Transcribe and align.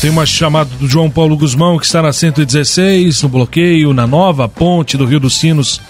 tem 0.00 0.10
uma 0.10 0.26
chamada 0.26 0.70
do 0.78 0.86
João 0.86 1.10
Paulo 1.10 1.36
Guzmão, 1.36 1.78
que 1.78 1.86
está 1.86 2.02
na 2.02 2.12
116, 2.12 3.22
no 3.22 3.28
bloqueio, 3.28 3.94
na 3.94 4.06
nova 4.06 4.48
ponte 4.48 4.96
do 4.96 5.06
Rio 5.06 5.18
dos 5.18 5.38
Sinos, 5.38 5.80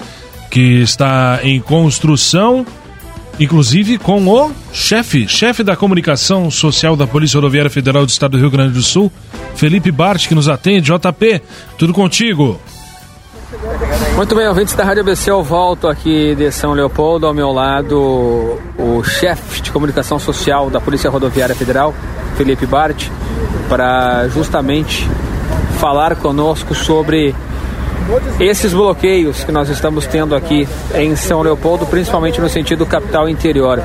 que 0.51 0.81
está 0.81 1.41
em 1.43 1.61
construção, 1.61 2.65
inclusive 3.39 3.99
com 3.99 4.27
o 4.29 4.53
chefe, 4.73 5.27
chefe 5.27 5.63
da 5.63 5.77
comunicação 5.77 6.51
social 6.51 6.97
da 6.97 7.07
Polícia 7.07 7.37
Rodoviária 7.37 7.71
Federal 7.71 8.07
do 8.07 8.11
Estado 8.11 8.33
do 8.33 8.39
Rio 8.39 8.51
Grande 8.51 8.75
do 8.75 8.83
Sul, 8.83 9.11
Felipe 9.57 9.91
Bart, 9.91 10.29
que 10.29 10.35
nos 10.35 10.49
atende. 10.49 10.93
JP, 10.93 11.43
tudo 11.77 11.93
contigo. 11.93 12.61
Muito 14.17 14.35
bem, 14.35 14.49
ouvintes 14.49 14.75
da 14.75 14.85
Rádio 14.85 15.03
ABC, 15.03 15.31
eu 15.31 15.43
volto 15.43 15.87
aqui 15.89 16.35
de 16.35 16.51
São 16.51 16.73
Leopoldo, 16.73 17.27
ao 17.27 17.35
meu 17.35 17.53
lado 17.53 18.59
o 18.79 19.03
chefe 19.05 19.61
de 19.61 19.71
comunicação 19.71 20.19
social 20.19 20.71
da 20.71 20.81
Polícia 20.81 21.11
Rodoviária 21.11 21.55
Federal, 21.55 21.95
Felipe 22.37 22.65
Bart, 22.65 23.09
para 23.69 24.29
justamente 24.29 25.07
falar 25.79 26.17
conosco 26.17 26.75
sobre 26.75 27.35
esses 28.41 28.73
bloqueios 28.73 29.45
que 29.45 29.53
nós 29.53 29.69
estamos 29.69 30.07
tendo 30.07 30.35
aqui 30.35 30.67
em 30.95 31.15
São 31.15 31.43
Leopoldo, 31.43 31.85
principalmente 31.85 32.41
no 32.41 32.49
sentido 32.49 32.87
capital 32.87 33.29
interior. 33.29 33.83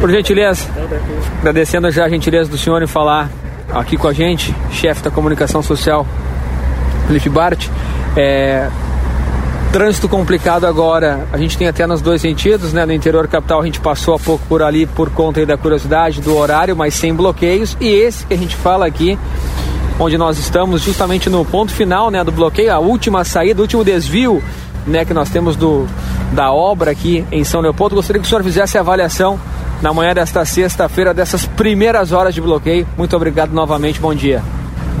Por 0.00 0.10
gentileza, 0.10 0.66
agradecendo 1.38 1.90
já 1.90 2.06
a 2.06 2.08
gentileza 2.08 2.50
do 2.50 2.58
senhor 2.58 2.82
em 2.82 2.86
falar 2.86 3.30
aqui 3.72 3.96
com 3.96 4.08
a 4.08 4.12
gente, 4.12 4.54
chefe 4.72 5.02
da 5.02 5.10
comunicação 5.10 5.62
social, 5.62 6.06
Felipe 7.06 7.28
Bart. 7.28 7.68
É, 8.16 8.68
trânsito 9.72 10.08
complicado 10.08 10.66
agora, 10.66 11.26
a 11.30 11.36
gente 11.36 11.58
tem 11.58 11.68
até 11.68 11.86
nos 11.86 12.00
dois 12.00 12.22
sentidos, 12.22 12.72
né? 12.72 12.86
No 12.86 12.92
interior 12.92 13.28
capital 13.28 13.60
a 13.60 13.64
gente 13.64 13.78
passou 13.78 14.14
há 14.14 14.18
pouco 14.18 14.42
por 14.48 14.62
ali 14.62 14.86
por 14.86 15.10
conta 15.10 15.44
da 15.44 15.56
curiosidade 15.56 16.22
do 16.22 16.34
horário, 16.34 16.74
mas 16.74 16.94
sem 16.94 17.14
bloqueios. 17.14 17.76
E 17.78 17.88
esse 17.88 18.24
que 18.24 18.32
a 18.32 18.38
gente 18.38 18.56
fala 18.56 18.86
aqui, 18.86 19.18
onde 19.98 20.16
nós 20.16 20.38
estamos 20.38 20.82
justamente 20.82 21.28
no 21.28 21.44
ponto 21.44 21.72
final, 21.72 22.10
né, 22.10 22.24
do 22.24 22.32
bloqueio, 22.32 22.72
a 22.72 22.78
última 22.78 23.22
saída, 23.22 23.60
o 23.60 23.62
último 23.62 23.84
desvio, 23.84 24.42
né, 24.86 25.04
que 25.04 25.12
nós 25.12 25.28
temos 25.28 25.56
do 25.56 25.86
da 26.32 26.52
obra 26.52 26.90
aqui 26.90 27.24
em 27.30 27.44
São 27.44 27.60
Leopoldo. 27.60 27.96
Gostaria 27.96 28.20
que 28.20 28.26
o 28.26 28.28
senhor 28.28 28.42
fizesse 28.42 28.78
a 28.78 28.80
avaliação 28.80 29.38
na 29.82 29.92
manhã 29.92 30.14
desta 30.14 30.44
sexta-feira 30.44 31.12
dessas 31.12 31.44
primeiras 31.46 32.12
horas 32.12 32.34
de 32.34 32.40
bloqueio. 32.40 32.86
Muito 32.96 33.14
obrigado 33.14 33.52
novamente, 33.52 34.00
bom 34.00 34.14
dia. 34.14 34.42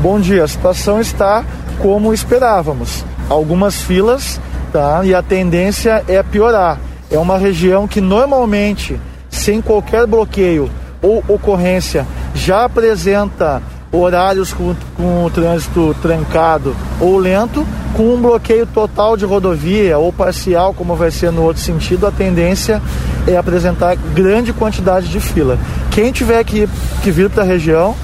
Bom 0.02 0.20
dia, 0.20 0.44
a 0.44 0.48
situação 0.48 1.00
está 1.00 1.44
como 1.80 2.12
esperávamos. 2.12 3.04
Algumas 3.28 3.80
filas 3.82 4.40
tá? 4.76 5.00
E 5.04 5.14
a 5.14 5.22
tendência 5.22 6.04
é 6.06 6.22
piorar. 6.22 6.78
É 7.10 7.18
uma 7.18 7.38
região 7.38 7.88
que 7.88 8.00
normalmente, 8.00 9.00
sem 9.30 9.62
qualquer 9.62 10.06
bloqueio 10.06 10.70
ou 11.00 11.24
ocorrência, 11.28 12.06
já 12.34 12.64
apresenta 12.64 13.62
horários 13.90 14.52
com, 14.52 14.74
com 14.96 15.24
o 15.24 15.30
trânsito 15.30 15.96
trancado 16.02 16.76
ou 17.00 17.16
lento, 17.16 17.66
com 17.94 18.14
um 18.14 18.20
bloqueio 18.20 18.66
total 18.66 19.16
de 19.16 19.24
rodovia 19.24 19.96
ou 19.96 20.12
parcial, 20.12 20.74
como 20.74 20.94
vai 20.94 21.10
ser 21.10 21.32
no 21.32 21.42
outro 21.42 21.62
sentido, 21.62 22.06
a 22.06 22.10
tendência 22.10 22.82
é 23.26 23.36
apresentar 23.36 23.96
grande 23.96 24.52
quantidade 24.52 25.08
de 25.08 25.20
fila. 25.20 25.58
Quem 25.90 26.12
tiver 26.12 26.44
que, 26.44 26.68
que 27.02 27.10
vir 27.10 27.30
para 27.30 27.44
a 27.44 27.46
região, 27.46 27.94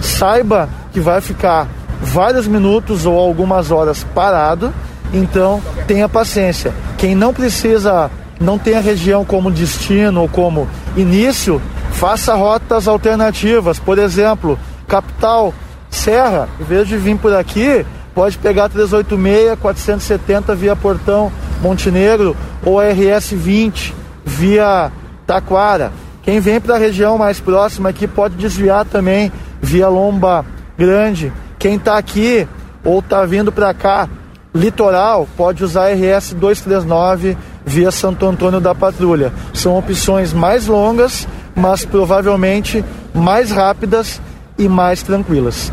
saiba 0.00 0.68
que 0.92 1.00
vai 1.00 1.20
ficar 1.20 1.68
vários 2.02 2.46
minutos 2.46 3.06
ou 3.06 3.18
algumas 3.18 3.70
horas 3.70 4.04
parado 4.14 4.72
então, 5.12 5.62
tenha 5.86 6.08
paciência. 6.08 6.72
Quem 6.96 7.14
não 7.14 7.34
precisa, 7.34 8.10
não 8.40 8.58
tem 8.58 8.76
a 8.76 8.80
região 8.80 9.24
como 9.24 9.50
destino 9.50 10.22
ou 10.22 10.28
como 10.28 10.66
início, 10.96 11.60
faça 11.92 12.34
rotas 12.34 12.88
alternativas. 12.88 13.78
Por 13.78 13.98
exemplo, 13.98 14.58
capital, 14.88 15.52
Serra, 15.90 16.48
em 16.58 16.64
vez 16.64 16.88
de 16.88 16.96
vir 16.96 17.18
por 17.18 17.34
aqui, 17.34 17.84
pode 18.14 18.38
pegar 18.38 18.70
386, 18.70 19.58
470 19.60 20.54
via 20.54 20.74
Portão 20.74 21.30
Montenegro 21.60 22.34
ou 22.64 22.80
RS 22.80 23.32
20 23.32 23.94
via 24.24 24.90
Taquara. 25.26 25.92
Quem 26.22 26.40
vem 26.40 26.60
para 26.60 26.76
a 26.76 26.78
região 26.78 27.18
mais 27.18 27.38
próxima 27.38 27.90
aqui 27.90 28.06
pode 28.06 28.36
desviar 28.36 28.86
também 28.86 29.30
via 29.60 29.88
Lomba 29.88 30.46
Grande. 30.78 31.30
Quem 31.62 31.76
está 31.76 31.96
aqui 31.96 32.44
ou 32.84 32.98
está 32.98 33.24
vindo 33.24 33.52
para 33.52 33.72
cá 33.72 34.08
Litoral 34.52 35.28
pode 35.36 35.62
usar 35.62 35.92
RS 35.92 36.32
239 36.32 37.36
via 37.64 37.92
Santo 37.92 38.26
Antônio 38.26 38.60
da 38.60 38.74
Patrulha. 38.74 39.32
São 39.54 39.78
opções 39.78 40.32
mais 40.32 40.66
longas, 40.66 41.28
mas 41.54 41.84
provavelmente 41.84 42.84
mais 43.14 43.52
rápidas 43.52 44.20
e 44.58 44.68
mais 44.68 45.04
tranquilas. 45.04 45.72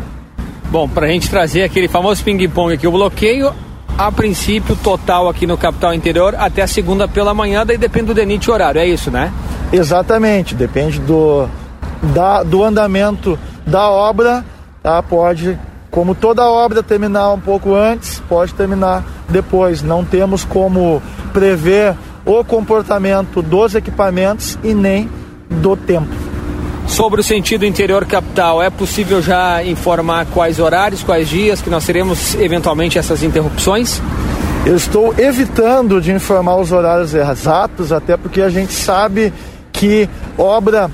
Bom, 0.70 0.88
para 0.88 1.06
a 1.06 1.08
gente 1.08 1.28
trazer 1.28 1.64
aquele 1.64 1.88
famoso 1.88 2.22
ping-pong 2.22 2.74
aqui, 2.74 2.86
o 2.86 2.92
bloqueio, 2.92 3.52
a 3.98 4.12
princípio, 4.12 4.76
total 4.76 5.28
aqui 5.28 5.44
no 5.44 5.58
capital 5.58 5.92
interior 5.92 6.36
até 6.38 6.62
a 6.62 6.68
segunda 6.68 7.08
pela 7.08 7.34
manhã, 7.34 7.66
daí 7.66 7.76
depende 7.76 8.06
do 8.06 8.14
DENIT 8.14 8.48
horário, 8.48 8.80
é 8.80 8.86
isso, 8.86 9.10
né? 9.10 9.32
Exatamente, 9.72 10.54
depende 10.54 11.00
do, 11.00 11.48
da, 12.14 12.44
do 12.44 12.62
andamento 12.62 13.36
da 13.66 13.90
obra, 13.90 14.44
tá? 14.84 15.02
Pode 15.02 15.58
como 15.90 16.14
toda 16.14 16.48
obra 16.48 16.82
terminar 16.82 17.32
um 17.32 17.40
pouco 17.40 17.74
antes, 17.74 18.22
pode 18.28 18.54
terminar 18.54 19.04
depois. 19.28 19.82
Não 19.82 20.04
temos 20.04 20.44
como 20.44 21.02
prever 21.32 21.94
o 22.24 22.44
comportamento 22.44 23.42
dos 23.42 23.74
equipamentos 23.74 24.58
e 24.62 24.72
nem 24.72 25.08
do 25.48 25.76
tempo. 25.76 26.14
Sobre 26.86 27.20
o 27.20 27.24
sentido 27.24 27.64
interior 27.64 28.04
capital, 28.04 28.62
é 28.62 28.68
possível 28.68 29.22
já 29.22 29.62
informar 29.64 30.26
quais 30.26 30.58
horários, 30.58 31.02
quais 31.02 31.28
dias 31.28 31.60
que 31.60 31.70
nós 31.70 31.84
teremos 31.84 32.34
eventualmente 32.34 32.98
essas 32.98 33.22
interrupções? 33.22 34.00
Eu 34.66 34.76
estou 34.76 35.14
evitando 35.16 36.00
de 36.00 36.12
informar 36.12 36.56
os 36.56 36.70
horários 36.70 37.14
exatos, 37.14 37.92
até 37.92 38.16
porque 38.16 38.42
a 38.42 38.50
gente 38.50 38.72
sabe 38.72 39.32
que 39.72 40.08
obra 40.36 40.90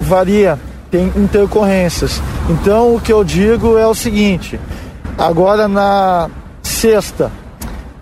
varia 0.00 0.58
tem 0.96 1.12
intercorrências. 1.14 2.22
Então 2.48 2.94
o 2.94 3.00
que 3.00 3.12
eu 3.12 3.22
digo 3.22 3.76
é 3.76 3.86
o 3.86 3.94
seguinte: 3.94 4.58
agora 5.18 5.68
na 5.68 6.30
sexta 6.62 7.30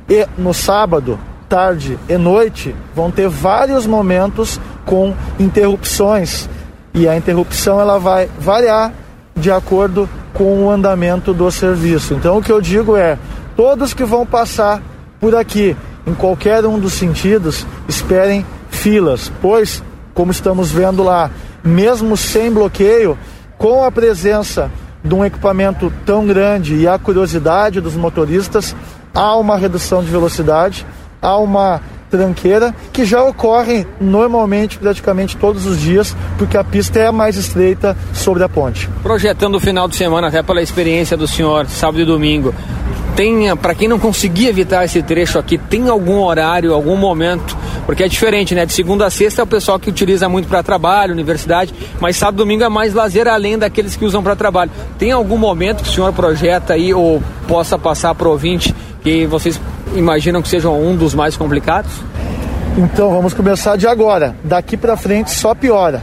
e 0.09 0.27
no 0.38 0.55
sábado, 0.55 1.19
tarde 1.49 1.99
e 2.09 2.16
noite, 2.16 2.75
vão 2.94 3.10
ter 3.10 3.28
vários 3.28 3.84
momentos 3.84 4.60
com 4.87 5.12
interrupções 5.41 6.49
e 6.94 7.09
a 7.09 7.16
interrupção 7.16 7.81
ela 7.81 7.99
vai 7.99 8.28
variar 8.38 8.93
de 9.34 9.50
acordo 9.50 10.09
com 10.33 10.65
o 10.65 10.71
andamento 10.71 11.34
do 11.34 11.50
serviço. 11.50 12.15
Então 12.15 12.38
o 12.38 12.43
que 12.43 12.53
eu 12.53 12.60
digo 12.60 12.97
é: 12.97 13.19
todos 13.56 13.93
que 13.93 14.04
vão 14.04 14.25
passar 14.25 14.81
por 15.19 15.34
aqui 15.34 15.77
em 16.06 16.15
qualquer 16.15 16.65
um 16.65 16.78
dos 16.78 16.93
sentidos, 16.93 17.66
esperem 17.88 18.47
filas, 18.69 19.33
pois 19.43 19.83
como 20.12 20.31
estamos 20.31 20.71
vendo 20.71 21.03
lá, 21.03 21.31
mesmo 21.65 22.17
sem 22.17 22.53
bloqueio, 22.53 23.19
com 23.57 23.83
a 23.83 23.91
presença 23.91 24.71
de 25.03 25.15
um 25.15 25.25
equipamento 25.25 25.93
tão 26.05 26.27
grande 26.27 26.75
e 26.75 26.87
a 26.87 26.99
curiosidade 26.99 27.81
dos 27.81 27.95
motoristas, 27.95 28.77
há 29.15 29.37
uma 29.37 29.57
redução 29.57 30.03
de 30.03 30.11
velocidade, 30.11 30.87
há 31.21 31.37
uma 31.39 31.81
tranqueira 32.11 32.75
que 32.93 33.05
já 33.05 33.23
ocorre 33.25 33.87
normalmente, 34.01 34.79
praticamente 34.79 35.37
todos 35.37 35.67
os 35.67 35.81
dias, 35.81 36.17
porque 36.39 36.57
a 36.57 36.63
pista 36.63 37.01
é 37.01 37.07
a 37.07 37.13
mais 37.13 37.37
estreita 37.37 37.97
sobre 38.13 38.45
a 38.45 38.49
ponte. 38.49 38.89
Projetando 39.03 39.57
o 39.57 39.61
final 39.61 39.89
de 39.89 39.97
semana, 39.97 40.29
até 40.29 40.43
pela 40.43 40.63
experiência 40.63 41.17
do 41.17 41.27
senhor, 41.27 41.67
sábado 41.67 42.01
e 42.01 42.05
domingo, 42.05 42.55
tem, 43.17 43.55
para 43.57 43.75
quem 43.75 43.89
não 43.89 43.99
conseguir 43.99 44.49
evitar 44.49 44.85
esse 44.85 45.03
trecho 45.03 45.39
aqui, 45.39 45.59
tem 45.59 45.89
algum 45.89 46.21
horário, 46.23 46.73
algum 46.73 46.97
momento 46.97 47.57
porque 47.87 48.03
é 48.03 48.09
diferente, 48.09 48.55
né? 48.55 48.65
De 48.65 48.72
segunda 48.72 49.06
a 49.06 49.11
sexta 49.11 49.43
é 49.43 49.45
o 49.45 49.47
pessoal 49.47 49.78
que 49.78 49.91
utiliza 49.91 50.28
muito 50.28 50.49
para 50.49 50.62
trabalho, 50.62 51.12
universidade, 51.12 51.75
mas 52.00 52.17
sábado 52.17 52.37
e 52.37 52.39
domingo 52.39 52.65
é 52.65 52.69
mais 52.69 52.95
lazer 52.95 53.28
além 53.28 53.59
daqueles 53.59 53.97
que 53.97 54.04
usam 54.04 54.22
para 54.22 54.34
trabalho. 54.34 54.71
Tem 54.98 55.13
algum 55.13 55.36
momento 55.36 55.83
que 55.83 55.89
o 55.89 55.92
senhor 55.92 56.13
projeta 56.13 56.75
aí 56.75 56.95
ou 56.95 57.22
possa 57.47 57.78
passar 57.78 58.15
para 58.15 58.28
o 58.28 58.31
ouvinte 58.33 58.75
que 59.03 59.27
vocês 59.27 59.60
imaginam 59.95 60.41
que 60.41 60.48
sejam 60.48 60.81
um 60.81 60.97
dos 60.97 61.15
mais 61.15 61.36
complicados? 61.36 61.92
Então 62.77 63.10
vamos 63.10 63.34
começar 63.34 63.77
de 63.77 63.86
agora. 63.86 64.34
Daqui 64.42 64.77
para 64.77 64.97
frente 64.97 65.31
só 65.31 65.54
piora. 65.54 66.03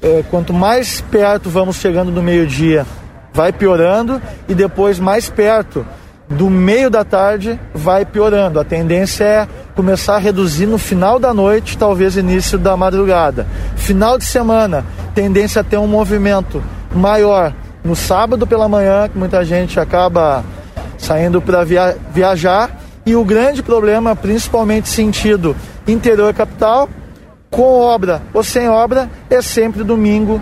É, 0.00 0.22
quanto 0.30 0.52
mais 0.52 1.00
perto 1.00 1.48
vamos 1.48 1.76
chegando 1.76 2.10
do 2.10 2.22
meio-dia, 2.22 2.84
vai 3.32 3.52
piorando 3.52 4.20
e 4.48 4.54
depois 4.54 4.98
mais 4.98 5.28
perto 5.28 5.86
do 6.28 6.50
meio 6.50 6.90
da 6.90 7.04
tarde 7.04 7.58
vai 7.74 8.04
piorando. 8.04 8.60
A 8.60 8.64
tendência 8.64 9.24
é 9.24 9.48
começar 9.74 10.16
a 10.16 10.18
reduzir 10.18 10.66
no 10.66 10.78
final 10.78 11.18
da 11.18 11.32
noite, 11.32 11.78
talvez 11.78 12.16
início 12.16 12.58
da 12.58 12.76
madrugada. 12.76 13.46
Final 13.76 14.18
de 14.18 14.24
semana, 14.24 14.84
tendência 15.14 15.60
a 15.60 15.64
ter 15.64 15.78
um 15.78 15.86
movimento 15.86 16.62
maior 16.94 17.54
no 17.84 17.96
sábado 17.96 18.46
pela 18.46 18.68
manhã, 18.68 19.08
que 19.08 19.18
muita 19.18 19.44
gente 19.44 19.80
acaba 19.80 20.44
saindo 20.98 21.40
para 21.40 21.64
via 21.64 21.96
viajar. 22.12 22.78
E 23.04 23.16
o 23.16 23.24
grande 23.24 23.62
problema, 23.62 24.14
principalmente 24.14 24.88
sentido 24.88 25.56
interior 25.86 26.32
capital, 26.32 26.88
com 27.50 27.80
obra 27.80 28.22
ou 28.32 28.44
sem 28.44 28.68
obra, 28.68 29.10
é 29.28 29.42
sempre 29.42 29.82
domingo, 29.82 30.40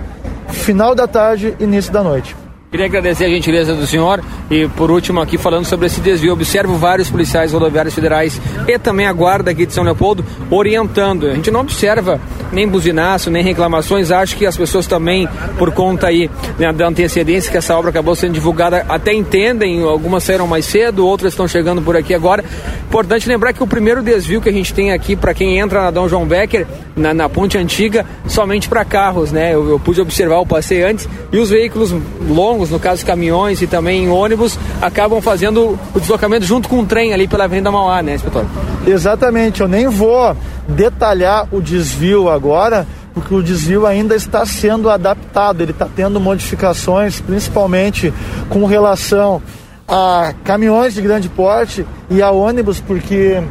final 0.48 0.94
da 0.94 1.06
tarde, 1.06 1.56
início 1.58 1.92
da 1.92 2.02
noite. 2.02 2.39
Queria 2.70 2.86
agradecer 2.86 3.24
a 3.24 3.28
gentileza 3.28 3.74
do 3.74 3.84
senhor 3.84 4.22
e, 4.48 4.68
por 4.68 4.92
último, 4.92 5.20
aqui 5.20 5.36
falando 5.36 5.64
sobre 5.64 5.86
esse 5.86 6.00
desvio. 6.00 6.32
Observo 6.32 6.76
vários 6.76 7.10
policiais 7.10 7.52
rodoviários 7.52 7.92
federais 7.92 8.40
e 8.68 8.78
também 8.78 9.06
a 9.06 9.12
guarda 9.12 9.50
aqui 9.50 9.66
de 9.66 9.72
São 9.72 9.82
Leopoldo 9.82 10.24
orientando. 10.48 11.26
A 11.26 11.34
gente 11.34 11.50
não 11.50 11.62
observa 11.62 12.20
nem 12.52 12.68
buzinaço, 12.68 13.30
nem 13.30 13.42
reclamações. 13.42 14.10
Acho 14.10 14.36
que 14.36 14.46
as 14.46 14.56
pessoas 14.56 14.86
também, 14.86 15.28
por 15.58 15.72
conta 15.72 16.08
aí 16.08 16.30
né, 16.58 16.72
da 16.72 16.86
antecedência 16.86 17.50
que 17.50 17.56
essa 17.56 17.76
obra 17.76 17.90
acabou 17.90 18.14
sendo 18.14 18.32
divulgada, 18.32 18.84
até 18.88 19.12
entendem. 19.12 19.82
Algumas 19.82 20.24
saíram 20.24 20.46
mais 20.46 20.64
cedo, 20.64 21.06
outras 21.06 21.32
estão 21.32 21.46
chegando 21.46 21.82
por 21.82 21.96
aqui 21.96 22.14
agora. 22.14 22.44
Importante 22.88 23.28
lembrar 23.28 23.52
que 23.52 23.62
o 23.62 23.66
primeiro 23.66 24.02
desvio 24.02 24.40
que 24.40 24.48
a 24.48 24.52
gente 24.52 24.74
tem 24.74 24.92
aqui 24.92 25.14
para 25.14 25.34
quem 25.34 25.58
entra 25.58 25.82
na 25.82 25.90
Dom 25.90 26.08
João 26.08 26.26
Becker, 26.26 26.66
na, 26.96 27.14
na 27.14 27.28
ponte 27.28 27.56
antiga, 27.56 28.04
somente 28.26 28.68
para 28.68 28.84
carros, 28.84 29.32
né? 29.32 29.54
Eu, 29.54 29.68
eu 29.68 29.78
pude 29.78 30.00
observar, 30.00 30.36
eu 30.36 30.46
passei 30.46 30.82
antes, 30.82 31.08
e 31.32 31.38
os 31.38 31.50
veículos 31.50 31.94
longos 32.28 32.70
no 32.70 32.78
caso 32.78 33.04
caminhões 33.04 33.62
e 33.62 33.66
também 33.66 34.08
ônibus, 34.08 34.58
acabam 34.80 35.20
fazendo 35.20 35.78
o 35.94 36.00
deslocamento 36.00 36.44
junto 36.44 36.68
com 36.68 36.80
o 36.80 36.86
trem 36.86 37.12
ali 37.12 37.26
pela 37.26 37.44
Avenida 37.44 37.70
Mauá, 37.70 38.02
né, 38.02 38.14
inspetor? 38.14 38.44
Exatamente, 38.86 39.60
eu 39.60 39.68
nem 39.68 39.88
vou 39.88 40.36
detalhar 40.70 41.48
o 41.52 41.60
desvio 41.60 42.28
agora, 42.28 42.86
porque 43.12 43.34
o 43.34 43.42
desvio 43.42 43.86
ainda 43.86 44.14
está 44.14 44.46
sendo 44.46 44.88
adaptado, 44.88 45.62
ele 45.62 45.72
está 45.72 45.86
tendo 45.94 46.20
modificações, 46.20 47.20
principalmente 47.20 48.12
com 48.48 48.64
relação 48.64 49.42
a 49.86 50.32
caminhões 50.44 50.94
de 50.94 51.02
grande 51.02 51.28
porte 51.28 51.84
e 52.08 52.22
a 52.22 52.30
ônibus, 52.30 52.80
porque 52.80 53.42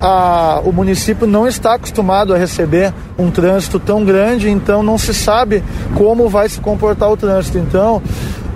a, 0.00 0.60
o 0.64 0.72
município 0.72 1.26
não 1.26 1.46
está 1.46 1.74
acostumado 1.74 2.34
a 2.34 2.38
receber 2.38 2.92
um 3.16 3.30
trânsito 3.30 3.78
tão 3.78 4.04
grande, 4.04 4.50
então 4.50 4.82
não 4.82 4.98
se 4.98 5.14
sabe 5.14 5.62
como 5.94 6.28
vai 6.28 6.48
se 6.48 6.60
comportar 6.60 7.10
o 7.10 7.16
trânsito. 7.16 7.58
Então, 7.58 8.02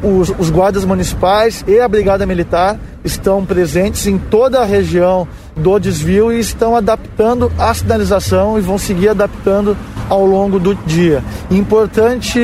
os, 0.02 0.32
os 0.38 0.50
guardas 0.50 0.84
municipais 0.84 1.64
e 1.66 1.78
a 1.78 1.88
Brigada 1.88 2.26
Militar 2.26 2.78
estão 3.04 3.44
presentes 3.44 4.06
em 4.06 4.18
toda 4.18 4.60
a 4.60 4.64
região 4.64 5.28
do 5.56 5.78
desvio 5.78 6.32
e 6.32 6.40
estão 6.40 6.76
adaptando 6.76 7.50
a 7.58 7.72
sinalização 7.74 8.58
e 8.58 8.60
vão 8.60 8.78
seguir 8.78 9.08
adaptando 9.08 9.76
ao 10.08 10.24
longo 10.24 10.58
do 10.58 10.74
dia. 10.74 11.22
Importante 11.50 12.40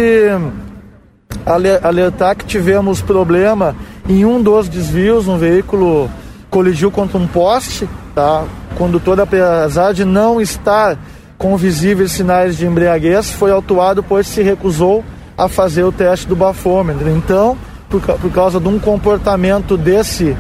alertar 1.82 2.36
que 2.36 2.44
tivemos 2.44 3.00
problema 3.00 3.74
em 4.08 4.24
um 4.24 4.42
dos 4.42 4.68
desvios, 4.68 5.28
um 5.28 5.38
veículo 5.38 6.10
colidiu 6.50 6.90
contra 6.90 7.18
um 7.18 7.26
poste, 7.26 7.88
tá? 8.14 8.44
O 8.72 8.76
condutor, 8.76 9.20
apesar 9.20 9.92
de 9.92 10.04
não 10.04 10.40
estar 10.40 10.98
com 11.38 11.56
visíveis 11.56 12.12
sinais 12.12 12.56
de 12.56 12.66
embriaguez, 12.66 13.30
foi 13.30 13.50
autuado 13.50 14.02
pois 14.02 14.26
se 14.26 14.42
recusou 14.42 15.04
a 15.36 15.48
fazer 15.48 15.84
o 15.84 15.92
teste 15.92 16.26
do 16.26 16.34
bafômetro. 16.34 17.10
Então, 17.10 17.56
por, 17.88 18.00
por 18.00 18.30
causa 18.30 18.58
de 18.58 18.68
um 18.68 18.78
comportamento 18.78 19.76
desse 19.76 20.36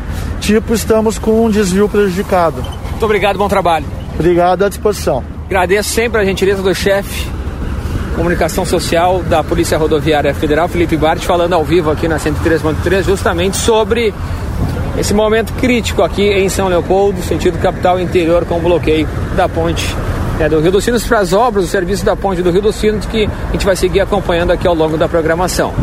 tipo, 0.46 0.74
estamos 0.74 1.18
com 1.18 1.44
um 1.44 1.50
desvio 1.50 1.88
prejudicado. 1.88 2.64
Muito 2.90 3.04
obrigado, 3.04 3.36
bom 3.36 3.48
trabalho. 3.48 3.84
Obrigado 4.14 4.64
à 4.64 4.68
disposição. 4.68 5.24
Agradeço 5.46 5.90
sempre 5.90 6.20
a 6.20 6.24
gentileza 6.24 6.62
do 6.62 6.74
chefe 6.74 7.34
comunicação 8.14 8.64
social 8.64 9.22
da 9.22 9.44
Polícia 9.44 9.76
Rodoviária 9.76 10.32
Federal, 10.32 10.68
Felipe 10.68 10.96
Bart, 10.96 11.22
falando 11.22 11.52
ao 11.52 11.62
vivo 11.62 11.90
aqui 11.90 12.08
na 12.08 12.16
103.3, 12.16 13.02
justamente 13.02 13.58
sobre 13.58 14.14
esse 14.98 15.12
momento 15.12 15.52
crítico 15.54 16.02
aqui 16.02 16.22
em 16.22 16.48
São 16.48 16.66
Leopoldo, 16.66 17.20
sentido 17.20 17.58
capital 17.58 18.00
interior, 18.00 18.46
com 18.46 18.56
o 18.56 18.60
bloqueio 18.60 19.06
da 19.36 19.46
ponte 19.46 19.94
é, 20.40 20.48
do 20.48 20.60
Rio 20.60 20.72
dos 20.72 20.82
Sinos 20.82 21.06
para 21.06 21.18
as 21.18 21.34
obras, 21.34 21.66
o 21.66 21.68
serviço 21.68 22.06
da 22.06 22.16
ponte 22.16 22.40
do 22.40 22.50
Rio 22.50 22.62
dos 22.62 22.76
Sinos, 22.76 23.04
que 23.04 23.26
a 23.26 23.52
gente 23.52 23.66
vai 23.66 23.76
seguir 23.76 24.00
acompanhando 24.00 24.50
aqui 24.50 24.66
ao 24.66 24.74
longo 24.74 24.96
da 24.96 25.06
programação. 25.06 25.74